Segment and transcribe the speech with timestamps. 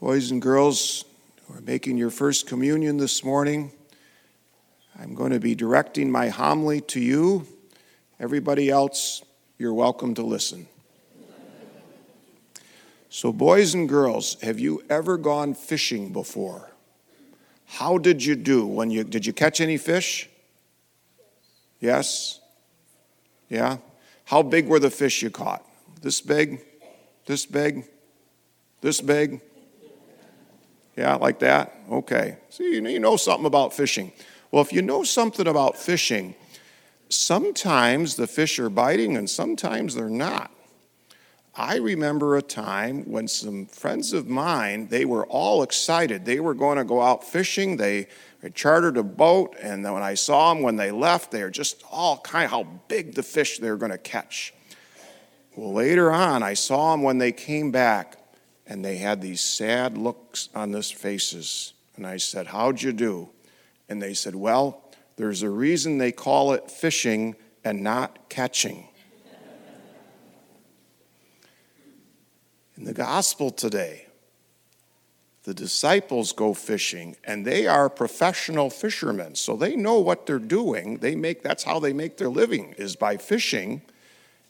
[0.00, 1.04] Boys and girls
[1.44, 3.70] who are making your first communion this morning,
[4.98, 7.46] I'm going to be directing my homily to you.
[8.18, 9.22] Everybody else,
[9.58, 10.66] you're welcome to listen.
[13.10, 16.70] So, boys and girls, have you ever gone fishing before?
[17.66, 20.30] How did you do when you did you catch any fish?
[21.78, 22.40] Yes?
[23.50, 23.76] Yeah?
[24.24, 25.62] How big were the fish you caught?
[26.00, 26.62] This big?
[27.26, 27.84] This big?
[28.80, 29.42] This big?
[31.00, 31.74] Yeah, like that?
[31.90, 32.36] Okay.
[32.50, 34.12] See, you know something about fishing.
[34.50, 36.34] Well, if you know something about fishing,
[37.08, 40.50] sometimes the fish are biting and sometimes they're not.
[41.56, 46.26] I remember a time when some friends of mine, they were all excited.
[46.26, 47.78] They were going to go out fishing.
[47.78, 48.08] They
[48.52, 52.18] chartered a boat, and when I saw them when they left, they were just all
[52.18, 54.52] kind of how big the fish they were going to catch.
[55.56, 58.18] Well, later on, I saw them when they came back,
[58.70, 61.74] and they had these sad looks on their faces.
[61.96, 63.28] And I said, How'd you do?
[63.88, 64.84] And they said, Well,
[65.16, 68.86] there's a reason they call it fishing and not catching.
[72.76, 74.06] In the gospel today,
[75.42, 80.98] the disciples go fishing and they are professional fishermen so they know what they're doing
[80.98, 83.80] they make that's how they make their living is by fishing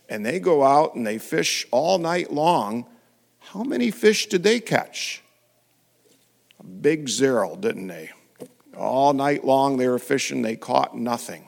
[0.09, 2.85] and they go out and they fish all night long
[3.41, 5.23] how many fish did they catch
[6.59, 8.11] a big zero didn't they
[8.77, 11.45] all night long they were fishing they caught nothing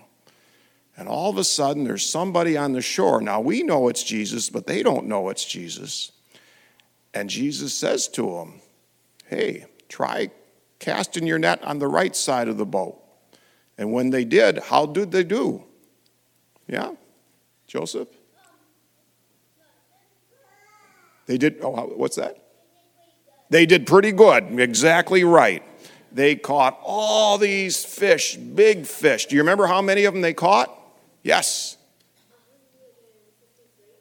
[0.96, 4.50] and all of a sudden there's somebody on the shore now we know it's jesus
[4.50, 6.12] but they don't know it's jesus
[7.14, 8.60] and Jesus says to them,
[9.26, 10.30] Hey, try
[10.78, 12.98] casting your net on the right side of the boat.
[13.78, 15.64] And when they did, how did they do?
[16.66, 16.92] Yeah?
[17.66, 18.08] Joseph?
[21.26, 22.36] They did, oh, what's that?
[23.50, 24.58] They did pretty good.
[24.58, 25.62] Exactly right.
[26.10, 29.26] They caught all these fish, big fish.
[29.26, 30.70] Do you remember how many of them they caught?
[31.22, 31.76] Yes.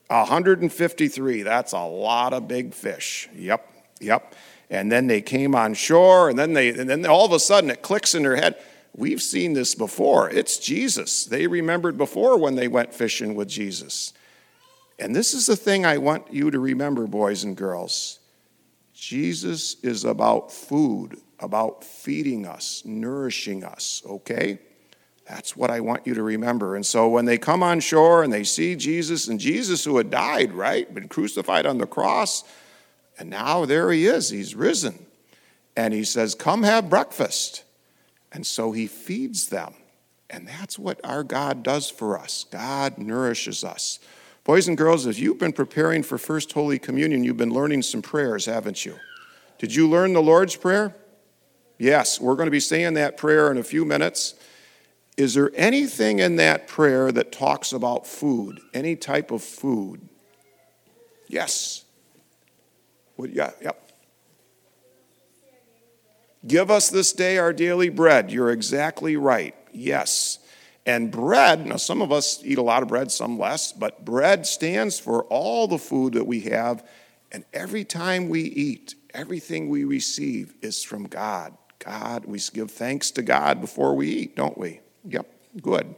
[0.07, 1.43] 153.
[1.43, 3.29] That's a lot of big fish.
[3.33, 3.65] Yep,
[4.01, 4.35] yep.
[4.69, 7.69] And then they came on shore, and then they, and then all of a sudden
[7.69, 8.57] it clicks in their head.
[8.95, 10.29] We've seen this before.
[10.29, 11.25] It's Jesus.
[11.25, 14.11] They remembered before when they went fishing with Jesus.
[15.01, 18.19] And this is the thing I want you to remember, boys and girls.
[18.93, 24.59] Jesus is about food, about feeding us, nourishing us, okay?
[25.27, 26.75] That's what I want you to remember.
[26.75, 30.11] And so when they come on shore and they see Jesus, and Jesus who had
[30.11, 32.43] died, right, been crucified on the cross,
[33.17, 35.07] and now there he is, he's risen.
[35.75, 37.63] And he says, Come have breakfast.
[38.31, 39.73] And so he feeds them.
[40.29, 42.45] And that's what our God does for us.
[42.51, 43.99] God nourishes us.
[44.43, 48.01] Boys and girls, as you've been preparing for First Holy Communion, you've been learning some
[48.01, 48.95] prayers, haven't you?
[49.59, 50.95] Did you learn the Lord's Prayer?
[51.77, 54.33] Yes, we're going to be saying that prayer in a few minutes.
[55.17, 60.01] Is there anything in that prayer that talks about food, any type of food?
[61.27, 61.85] Yes.
[63.15, 63.91] What, yeah, yep.
[66.47, 68.31] Give us this day our daily bread.
[68.31, 69.55] You're exactly right.
[69.71, 70.39] Yes.
[70.85, 74.47] And bread, now some of us eat a lot of bread, some less, but bread
[74.47, 76.87] stands for all the food that we have.
[77.31, 81.55] And every time we eat, everything we receive is from God.
[81.79, 84.79] God, we give thanks to God before we eat, don't we?
[85.05, 85.27] Yep,
[85.61, 85.95] good.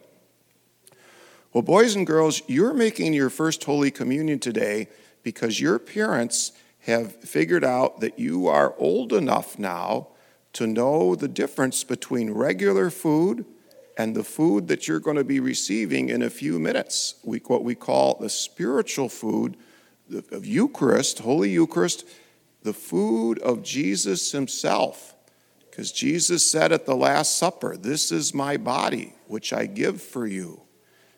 [1.53, 4.87] Well, boys and girls, you're making your first Holy Communion today
[5.23, 10.09] because your parents have figured out that you are old enough now
[10.53, 13.45] to know the difference between regular food
[13.97, 17.15] and the food that you're going to be receiving in a few minutes.
[17.23, 19.57] We, what we call the spiritual food
[20.31, 22.05] of Eucharist, Holy Eucharist,
[22.63, 25.15] the food of Jesus Himself.
[25.69, 30.27] Because Jesus said at the Last Supper, This is my body, which I give for
[30.27, 30.61] you.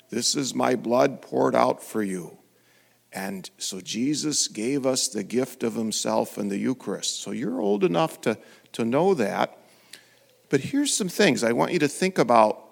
[0.10, 2.38] This is my blood poured out for you.
[3.12, 7.22] And so Jesus gave us the gift of himself in the Eucharist.
[7.22, 8.38] So you're old enough to,
[8.74, 9.58] to know that.
[10.50, 12.65] But here's some things I want you to think about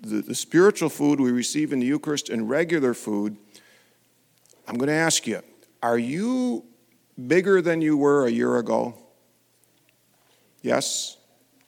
[0.00, 3.36] the, the spiritual food we receive in the Eucharist and regular food.
[4.66, 5.42] I'm going to ask you
[5.82, 6.64] are you
[7.26, 8.94] bigger than you were a year ago?
[10.62, 11.16] Yes?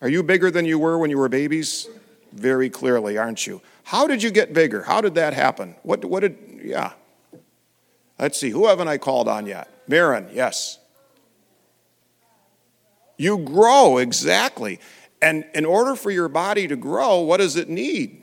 [0.01, 1.89] Are you bigger than you were when you were babies?
[2.33, 3.61] Very clearly, aren't you?
[3.85, 4.83] How did you get bigger?
[4.83, 5.77] How did that happen?
[5.83, 6.93] What, what did, yeah.
[8.19, 9.69] Let's see, who haven't I called on yet?
[9.89, 10.79] Marin, yes.
[13.17, 14.81] You grow, exactly.
[15.21, 18.22] And in order for your body to grow, what does it need?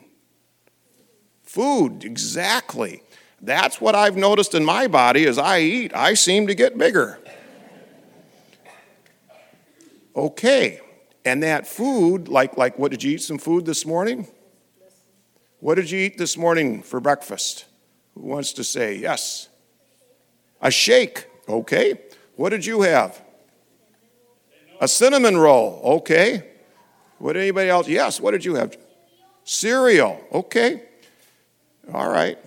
[1.50, 3.02] Food, exactly.
[3.42, 5.90] That's what I've noticed in my body as I eat.
[5.92, 7.18] I seem to get bigger.
[10.14, 10.78] Okay.
[11.24, 14.28] And that food, like, like what did you eat some food this morning?
[15.58, 17.64] What did you eat this morning for breakfast?
[18.14, 19.48] Who wants to say yes?
[20.62, 21.26] A shake.
[21.48, 21.98] Okay.
[22.36, 23.20] What did you have?
[24.80, 25.80] A cinnamon roll.
[25.96, 26.48] Okay.
[27.18, 27.88] What anybody else?
[27.88, 28.20] Yes.
[28.20, 28.76] What did you have?
[29.42, 30.20] Cereal.
[30.32, 30.84] Okay.
[31.94, 32.38] All right.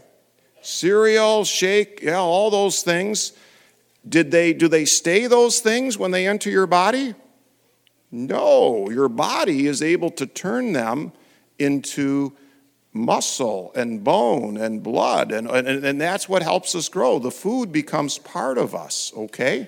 [0.61, 3.33] Cereal, shake, yeah, all those things.
[4.07, 7.15] Did they do they stay those things when they enter your body?
[8.11, 11.11] No, your body is able to turn them
[11.57, 12.33] into
[12.93, 17.17] muscle and bone and blood, and, and, and that's what helps us grow.
[17.17, 19.67] The food becomes part of us, okay?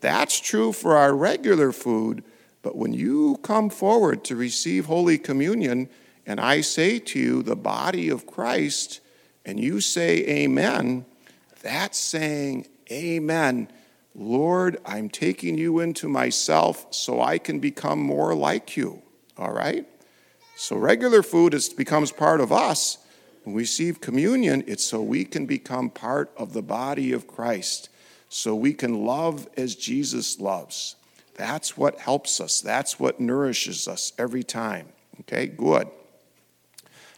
[0.00, 2.22] That's true for our regular food,
[2.62, 5.88] but when you come forward to receive Holy Communion,
[6.26, 9.00] and I say to you, the body of Christ,
[9.44, 11.04] and you say amen,
[11.62, 13.68] that's saying amen
[14.14, 19.02] Lord, I'm taking you into myself so I can become more like you.
[19.36, 19.86] All right?
[20.56, 22.98] So regular food is, becomes part of us.
[23.42, 27.88] When we receive communion, it's so we can become part of the body of Christ,
[28.28, 30.94] so we can love as Jesus loves.
[31.34, 32.60] That's what helps us.
[32.60, 34.86] That's what nourishes us every time.
[35.20, 35.88] Okay, good.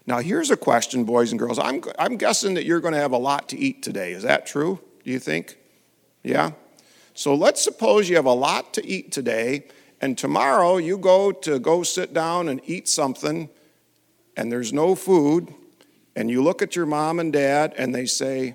[0.07, 1.59] Now, here's a question, boys and girls.
[1.59, 4.13] I'm, I'm guessing that you're going to have a lot to eat today.
[4.13, 4.81] Is that true?
[5.05, 5.59] Do you think?
[6.23, 6.53] Yeah?
[7.15, 9.65] So let's suppose you have a lot to eat today,
[10.01, 13.49] and tomorrow you go to go sit down and eat something,
[14.37, 15.53] and there's no food,
[16.15, 18.55] and you look at your mom and dad, and they say,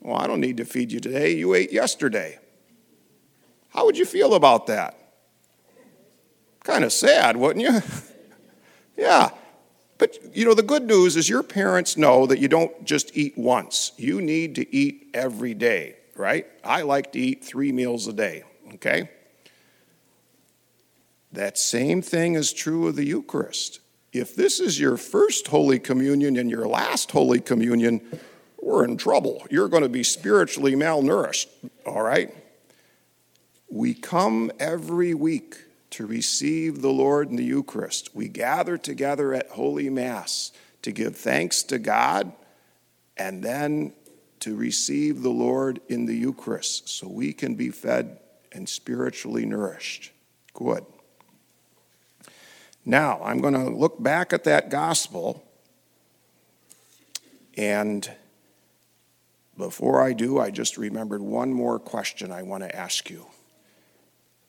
[0.00, 1.32] Well, I don't need to feed you today.
[1.32, 2.38] You ate yesterday.
[3.70, 4.98] How would you feel about that?
[6.64, 7.80] Kind of sad, wouldn't you?
[8.96, 9.30] yeah.
[10.02, 13.38] But you know, the good news is your parents know that you don't just eat
[13.38, 16.46] once, you need to eat every day right?
[16.64, 18.44] I like to eat three meals a day,
[18.74, 19.10] okay?
[21.32, 23.80] That same thing is true of the Eucharist.
[24.12, 28.02] If this is your first Holy Communion and your last Holy Communion,
[28.60, 29.46] we're in trouble.
[29.50, 31.46] You're going to be spiritually malnourished,
[31.86, 32.34] all right?
[33.70, 35.56] We come every week
[35.92, 38.14] to receive the Lord in the Eucharist.
[38.14, 40.52] We gather together at Holy Mass
[40.82, 42.32] to give thanks to God
[43.16, 43.92] and then
[44.40, 48.18] to receive the Lord in the Eucharist so we can be fed
[48.50, 50.10] and spiritually nourished.
[50.54, 50.84] Good.
[52.84, 55.44] Now, I'm going to look back at that gospel,
[57.56, 58.10] and
[59.56, 63.26] before I do, I just remembered one more question I want to ask you.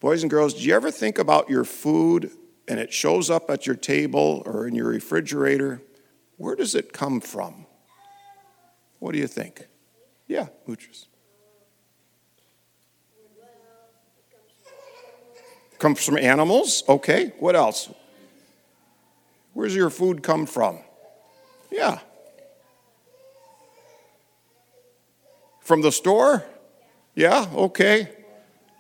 [0.04, 2.30] Boys and girls, do you ever think about your food
[2.68, 5.82] and it shows up at your table or in your refrigerator?
[6.36, 7.66] Where does it come from?
[9.00, 9.66] What do you think?
[10.28, 11.06] Yeah, moochers.
[15.80, 16.84] Comes from animals?
[16.90, 17.32] Okay.
[17.40, 17.90] What else?
[19.54, 20.80] Where's your food come from?
[21.72, 22.00] Yeah.
[25.62, 26.44] From the store?
[27.16, 28.23] Yeah, okay.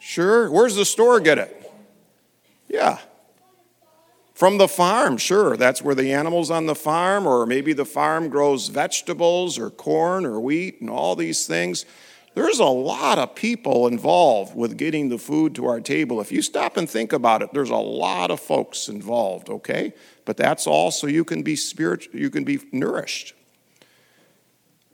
[0.05, 0.51] Sure.
[0.51, 1.71] Where's the store get it?
[2.67, 2.99] Yeah.
[4.33, 5.55] From the farm, sure.
[5.55, 10.25] That's where the animals on the farm, or maybe the farm grows vegetables or corn
[10.25, 11.85] or wheat and all these things.
[12.35, 16.19] There's a lot of people involved with getting the food to our table.
[16.19, 19.93] If you stop and think about it, there's a lot of folks involved, okay?
[20.25, 23.35] But that's all so you can be spiritual, you can be nourished.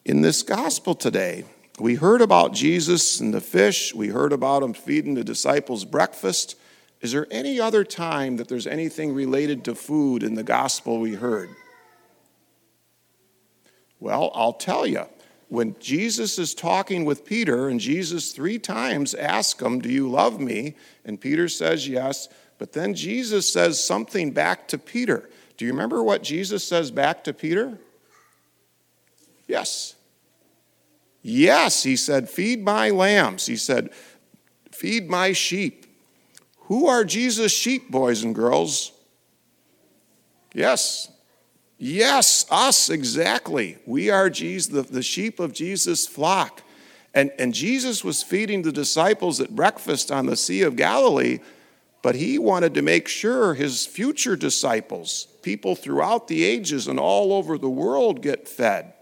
[0.06, 1.46] In this gospel today,
[1.79, 6.55] we heard about Jesus and the fish, we heard about him feeding the disciples breakfast.
[7.01, 11.15] Is there any other time that there's anything related to food in the gospel we
[11.15, 11.50] heard?
[14.00, 15.05] Well, I'll tell you.
[15.50, 20.39] When Jesus is talking with Peter, and Jesus three times asks him, Do you love
[20.39, 20.75] me?
[21.05, 22.27] And Peter says yes.
[22.59, 25.27] But then Jesus says something back to Peter.
[25.57, 27.79] Do you remember what Jesus says back to Peter?
[29.48, 29.95] Yes.
[31.22, 33.46] Yes, he said, Feed my lambs.
[33.46, 33.90] He said,
[34.72, 35.86] Feed my sheep.
[36.64, 38.92] Who are Jesus' sheep, boys and girls?
[40.54, 41.12] Yes.
[41.78, 43.78] Yes, us, exactly.
[43.86, 46.62] We are Jesus, the, the sheep of Jesus' flock.
[47.14, 51.40] And, and Jesus was feeding the disciples at breakfast on the Sea of Galilee,
[52.02, 57.34] but he wanted to make sure his future disciples, people throughout the ages and all
[57.34, 58.94] over the world, get fed.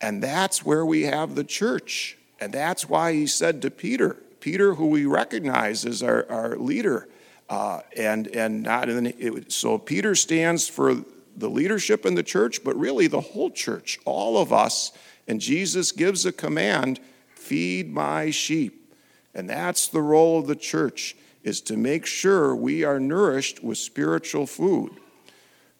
[0.00, 2.16] And that's where we have the church.
[2.40, 7.08] And that's why he said to Peter, Peter, who we recognize as our, our leader.
[7.50, 11.04] Uh, and and not it, so Peter stands for
[11.36, 14.92] the leadership in the church, but really the whole church, all of us.
[15.26, 17.00] And Jesus gives a command:
[17.34, 18.94] "Feed my sheep,"
[19.34, 21.16] and that's the role of the church.
[21.42, 24.92] is to make sure we are nourished with spiritual food.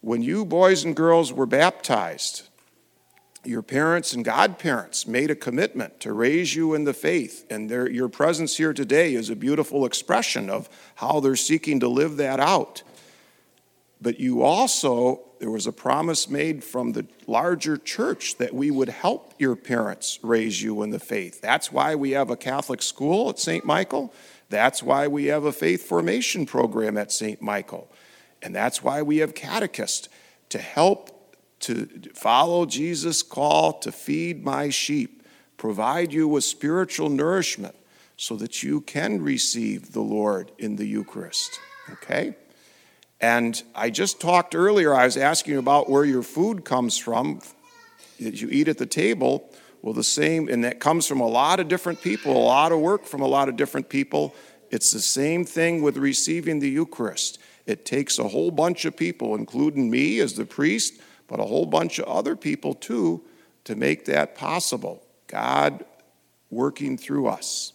[0.01, 2.49] When you boys and girls were baptized,
[3.45, 7.91] your parents and godparents made a commitment to raise you in the faith, and their,
[7.91, 12.39] your presence here today is a beautiful expression of how they're seeking to live that
[12.39, 12.83] out.
[14.03, 18.89] But you also, there was a promise made from the larger church that we would
[18.89, 21.41] help your parents raise you in the faith.
[21.41, 23.65] That's why we have a Catholic school at St.
[23.65, 24.13] Michael.
[24.49, 27.41] That's why we have a faith formation program at St.
[27.41, 27.91] Michael.
[28.43, 30.09] And that's why we have catechists
[30.49, 31.20] to help
[31.61, 35.23] to follow Jesus' call to feed my sheep,
[35.57, 37.75] provide you with spiritual nourishment
[38.17, 41.59] so that you can receive the Lord in the Eucharist.
[41.91, 42.37] Okay?
[43.21, 47.41] And I just talked earlier, I was asking about where your food comes from
[48.19, 49.51] that you eat at the table.
[49.83, 52.81] Well, the same, and that comes from a lot of different people, a lot of
[52.81, 54.35] work from a lot of different people.
[54.71, 57.39] It's the same thing with receiving the Eucharist.
[57.67, 61.01] It takes a whole bunch of people, including me as the priest,
[61.31, 63.23] but a whole bunch of other people too,
[63.63, 65.07] to make that possible.
[65.29, 65.85] God
[66.51, 67.73] working through us.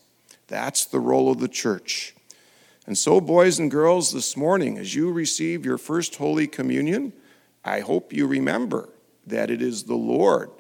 [0.47, 2.13] That's the role of the church.
[2.85, 7.13] And so, boys and girls, this morning, as you receive your first Holy Communion,
[7.63, 8.89] I hope you remember
[9.25, 10.51] that it is the Lord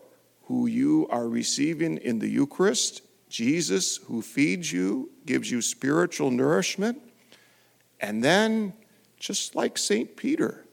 [0.45, 7.01] who you are receiving in the Eucharist, Jesus who feeds you, gives you spiritual nourishment,
[7.99, 8.73] and then,
[9.19, 10.15] just like St.
[10.15, 10.64] Peter,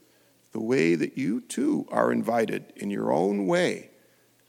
[0.53, 3.91] the way that you too are invited in your own way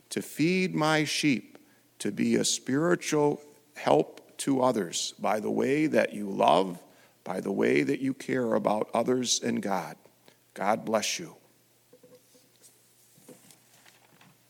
[0.09, 1.57] to feed my sheep,
[1.99, 3.41] to be a spiritual
[3.75, 6.83] help to others by the way that you love
[7.23, 9.95] by the way that you care about others and God.
[10.53, 11.35] God bless you.